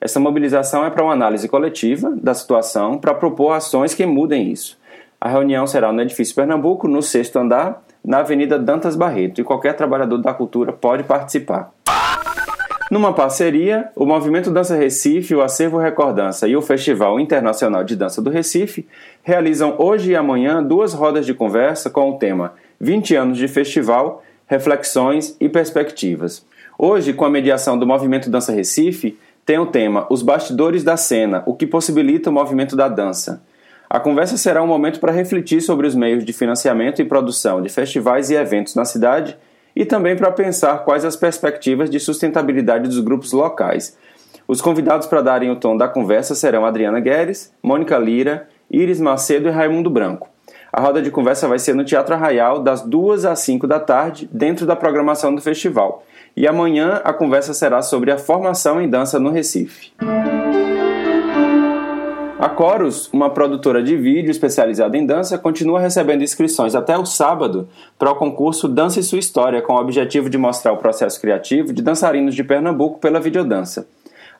Essa 0.00 0.18
mobilização 0.18 0.84
é 0.84 0.90
para 0.90 1.04
uma 1.04 1.12
análise 1.12 1.48
coletiva 1.48 2.10
da 2.20 2.34
situação 2.34 2.98
para 2.98 3.14
propor 3.14 3.52
ações 3.52 3.94
que 3.94 4.06
mudem 4.06 4.50
isso. 4.50 4.78
A 5.20 5.28
reunião 5.28 5.66
será 5.66 5.92
no 5.92 6.02
Edifício 6.02 6.34
Pernambuco, 6.34 6.88
no 6.88 7.02
sexto 7.02 7.38
andar, 7.38 7.84
na 8.04 8.18
Avenida 8.18 8.58
Dantas 8.58 8.96
Barreto, 8.96 9.40
e 9.40 9.44
qualquer 9.44 9.76
trabalhador 9.76 10.18
da 10.18 10.34
cultura 10.34 10.72
pode 10.72 11.04
participar. 11.04 11.72
Numa 12.92 13.14
parceria, 13.14 13.88
o 13.96 14.04
Movimento 14.04 14.50
Dança 14.50 14.76
Recife, 14.76 15.34
o 15.34 15.40
Acervo 15.40 15.78
Recordança 15.78 16.46
e 16.46 16.54
o 16.54 16.60
Festival 16.60 17.18
Internacional 17.18 17.82
de 17.82 17.96
Dança 17.96 18.20
do 18.20 18.28
Recife 18.28 18.86
realizam 19.22 19.76
hoje 19.78 20.10
e 20.10 20.14
amanhã 20.14 20.62
duas 20.62 20.92
rodas 20.92 21.24
de 21.24 21.32
conversa 21.32 21.88
com 21.88 22.10
o 22.10 22.18
tema 22.18 22.52
20 22.78 23.16
anos 23.16 23.38
de 23.38 23.48
festival, 23.48 24.22
reflexões 24.46 25.34
e 25.40 25.48
perspectivas. 25.48 26.44
Hoje, 26.76 27.14
com 27.14 27.24
a 27.24 27.30
mediação 27.30 27.78
do 27.78 27.86
Movimento 27.86 28.28
Dança 28.28 28.52
Recife, 28.52 29.18
tem 29.46 29.58
o 29.58 29.64
tema 29.64 30.06
Os 30.10 30.20
Bastidores 30.20 30.84
da 30.84 30.98
Cena, 30.98 31.42
o 31.46 31.54
que 31.54 31.66
possibilita 31.66 32.28
o 32.28 32.32
movimento 32.34 32.76
da 32.76 32.88
dança. 32.88 33.42
A 33.88 33.98
conversa 33.98 34.36
será 34.36 34.62
um 34.62 34.66
momento 34.66 35.00
para 35.00 35.12
refletir 35.12 35.62
sobre 35.62 35.86
os 35.86 35.94
meios 35.94 36.26
de 36.26 36.32
financiamento 36.34 37.00
e 37.00 37.06
produção 37.06 37.62
de 37.62 37.70
festivais 37.70 38.28
e 38.28 38.34
eventos 38.34 38.74
na 38.74 38.84
cidade 38.84 39.34
e 39.74 39.84
também 39.84 40.16
para 40.16 40.30
pensar 40.30 40.84
quais 40.84 41.04
as 41.04 41.16
perspectivas 41.16 41.88
de 41.88 41.98
sustentabilidade 41.98 42.88
dos 42.88 43.00
grupos 43.00 43.32
locais. 43.32 43.96
Os 44.46 44.60
convidados 44.60 45.06
para 45.06 45.22
darem 45.22 45.50
o 45.50 45.56
tom 45.56 45.76
da 45.76 45.88
conversa 45.88 46.34
serão 46.34 46.66
Adriana 46.66 47.00
Guedes, 47.00 47.52
Mônica 47.62 47.96
Lira, 47.96 48.48
Iris 48.70 49.00
Macedo 49.00 49.48
e 49.48 49.50
Raimundo 49.50 49.88
Branco. 49.90 50.28
A 50.72 50.80
roda 50.80 51.02
de 51.02 51.10
conversa 51.10 51.46
vai 51.46 51.58
ser 51.58 51.74
no 51.74 51.84
Teatro 51.84 52.14
Arraial, 52.14 52.58
das 52.58 52.80
2 52.80 53.26
às 53.26 53.40
5 53.40 53.66
da 53.66 53.78
tarde, 53.78 54.28
dentro 54.32 54.64
da 54.64 54.74
programação 54.74 55.34
do 55.34 55.42
festival. 55.42 56.02
E 56.34 56.46
amanhã 56.46 57.00
a 57.04 57.12
conversa 57.12 57.52
será 57.52 57.82
sobre 57.82 58.10
a 58.10 58.16
formação 58.16 58.80
em 58.80 58.88
dança 58.88 59.18
no 59.18 59.30
Recife. 59.30 59.92
A 62.42 62.50
Chorus, 62.56 63.08
uma 63.12 63.30
produtora 63.30 63.80
de 63.80 63.96
vídeo 63.96 64.32
especializada 64.32 64.98
em 64.98 65.06
dança, 65.06 65.38
continua 65.38 65.78
recebendo 65.78 66.24
inscrições 66.24 66.74
até 66.74 66.98
o 66.98 67.06
sábado 67.06 67.68
para 67.96 68.10
o 68.10 68.16
concurso 68.16 68.66
Dança 68.66 68.98
e 68.98 69.02
Sua 69.04 69.20
História, 69.20 69.62
com 69.62 69.74
o 69.74 69.80
objetivo 69.80 70.28
de 70.28 70.36
mostrar 70.36 70.72
o 70.72 70.76
processo 70.76 71.20
criativo 71.20 71.72
de 71.72 71.80
dançarinos 71.80 72.34
de 72.34 72.42
Pernambuco 72.42 72.98
pela 72.98 73.20
videodança. 73.20 73.86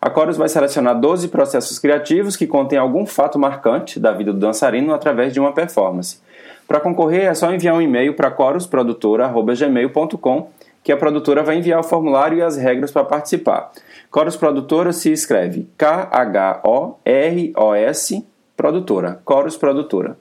A 0.00 0.12
Chorus 0.12 0.36
vai 0.36 0.48
selecionar 0.48 0.98
12 0.98 1.28
processos 1.28 1.78
criativos 1.78 2.36
que 2.36 2.44
contêm 2.44 2.76
algum 2.76 3.06
fato 3.06 3.38
marcante 3.38 4.00
da 4.00 4.10
vida 4.10 4.32
do 4.32 4.40
dançarino 4.40 4.92
através 4.92 5.32
de 5.32 5.38
uma 5.38 5.52
performance. 5.52 6.18
Para 6.66 6.80
concorrer, 6.80 7.26
é 7.26 7.34
só 7.34 7.52
enviar 7.52 7.76
um 7.76 7.80
e-mail 7.80 8.14
para 8.14 8.34
chorusprodutora.gmail.com 8.34 10.50
que 10.82 10.92
a 10.92 10.96
produtora 10.96 11.42
vai 11.42 11.56
enviar 11.56 11.80
o 11.80 11.84
formulário 11.84 12.38
e 12.38 12.42
as 12.42 12.56
regras 12.56 12.90
para 12.90 13.04
participar. 13.04 13.70
Chorus 14.12 14.36
Produtora 14.36 14.92
se 14.92 15.12
escreve 15.12 15.68
K-H-O-R-O-S 15.78 16.62
Produtora. 18.56 19.20
Chorus 19.26 19.56
Produtora. 19.56 20.16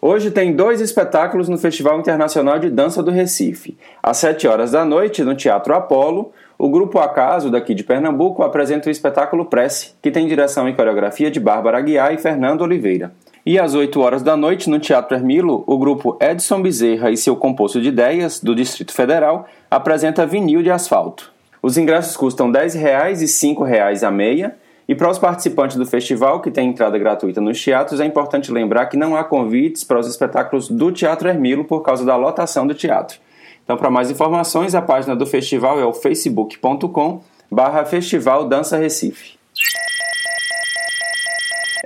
Hoje 0.00 0.30
tem 0.30 0.54
dois 0.54 0.82
espetáculos 0.82 1.48
no 1.48 1.56
Festival 1.56 1.98
Internacional 1.98 2.58
de 2.58 2.68
Dança 2.68 3.02
do 3.02 3.10
Recife. 3.10 3.78
Às 4.02 4.18
7 4.18 4.46
horas 4.46 4.72
da 4.72 4.84
noite, 4.84 5.24
no 5.24 5.34
Teatro 5.34 5.74
Apolo, 5.74 6.30
o 6.58 6.68
Grupo 6.68 6.98
Acaso, 6.98 7.50
daqui 7.50 7.74
de 7.74 7.82
Pernambuco, 7.82 8.42
apresenta 8.42 8.88
o 8.88 8.92
espetáculo 8.92 9.46
Prece, 9.46 9.94
que 10.02 10.10
tem 10.10 10.26
direção 10.26 10.68
e 10.68 10.74
coreografia 10.74 11.30
de 11.30 11.40
Bárbara 11.40 11.78
Aguiar 11.78 12.12
e 12.12 12.18
Fernando 12.18 12.60
Oliveira. 12.60 13.12
E 13.46 13.58
às 13.58 13.74
8 13.74 14.00
horas 14.00 14.22
da 14.22 14.38
noite, 14.38 14.70
no 14.70 14.78
Teatro 14.78 15.14
Hermilo, 15.14 15.64
o 15.66 15.76
grupo 15.76 16.16
Edson 16.18 16.62
Bezerra 16.62 17.10
e 17.10 17.16
seu 17.16 17.36
composto 17.36 17.78
de 17.78 17.90
ideias, 17.90 18.40
do 18.40 18.54
Distrito 18.54 18.94
Federal, 18.94 19.46
apresenta 19.70 20.24
vinil 20.24 20.62
de 20.62 20.70
asfalto. 20.70 21.30
Os 21.62 21.76
ingressos 21.76 22.16
custam 22.16 22.50
R$ 22.50 22.60
10,00 22.60 22.76
e 22.76 22.80
R$ 22.80 23.26
5,00 23.26 24.02
a 24.02 24.10
meia, 24.10 24.56
e 24.88 24.94
para 24.94 25.10
os 25.10 25.18
participantes 25.18 25.76
do 25.76 25.84
festival, 25.84 26.40
que 26.40 26.50
tem 26.50 26.70
entrada 26.70 26.96
gratuita 26.96 27.38
nos 27.38 27.62
teatros, 27.62 28.00
é 28.00 28.06
importante 28.06 28.50
lembrar 28.50 28.86
que 28.86 28.96
não 28.96 29.14
há 29.14 29.22
convites 29.22 29.84
para 29.84 29.98
os 29.98 30.06
espetáculos 30.06 30.70
do 30.70 30.90
Teatro 30.90 31.28
Hermilo 31.28 31.64
por 31.64 31.82
causa 31.82 32.02
da 32.02 32.16
lotação 32.16 32.66
do 32.66 32.74
teatro. 32.74 33.18
Então, 33.62 33.76
para 33.76 33.90
mais 33.90 34.10
informações, 34.10 34.74
a 34.74 34.80
página 34.80 35.14
do 35.14 35.26
festival 35.26 35.78
é 35.78 35.84
o 35.84 35.92
facebook.com 35.92 37.20
barra 37.50 37.84
Festival 37.84 38.48
Dança 38.48 38.78
Recife. 38.78 39.33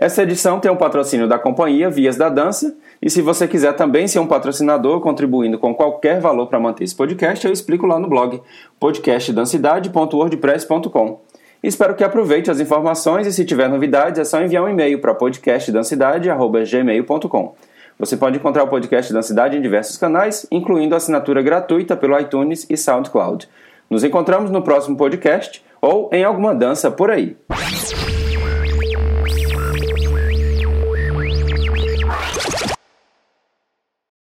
Essa 0.00 0.22
edição 0.22 0.60
tem 0.60 0.70
o 0.70 0.74
um 0.74 0.76
patrocínio 0.76 1.26
da 1.26 1.40
companhia 1.40 1.90
Vias 1.90 2.16
da 2.16 2.28
Dança. 2.28 2.76
E 3.02 3.10
se 3.10 3.20
você 3.20 3.48
quiser 3.48 3.74
também 3.74 4.06
ser 4.06 4.20
um 4.20 4.28
patrocinador, 4.28 5.00
contribuindo 5.00 5.58
com 5.58 5.74
qualquer 5.74 6.20
valor 6.20 6.46
para 6.46 6.60
manter 6.60 6.84
esse 6.84 6.94
podcast, 6.94 7.44
eu 7.44 7.52
explico 7.52 7.84
lá 7.84 7.98
no 7.98 8.06
blog 8.06 8.40
podcastdancidade.wordpress.com. 8.78 11.20
Espero 11.60 11.96
que 11.96 12.04
aproveite 12.04 12.48
as 12.48 12.60
informações 12.60 13.26
e 13.26 13.32
se 13.32 13.44
tiver 13.44 13.68
novidades 13.68 14.20
é 14.20 14.24
só 14.24 14.40
enviar 14.40 14.62
um 14.62 14.68
e-mail 14.68 15.00
para 15.00 15.14
podcastdancidade.gmail.com. 15.14 17.54
Você 17.98 18.16
pode 18.16 18.38
encontrar 18.38 18.62
o 18.62 18.68
podcast 18.68 19.12
Dancidade 19.12 19.56
em 19.56 19.60
diversos 19.60 19.96
canais, 19.96 20.46
incluindo 20.52 20.94
assinatura 20.94 21.42
gratuita 21.42 21.96
pelo 21.96 22.16
iTunes 22.20 22.64
e 22.70 22.76
SoundCloud. 22.76 23.48
Nos 23.90 24.04
encontramos 24.04 24.52
no 24.52 24.62
próximo 24.62 24.96
podcast 24.96 25.60
ou 25.82 26.08
em 26.12 26.22
alguma 26.22 26.54
dança 26.54 26.88
por 26.88 27.10
aí. 27.10 27.36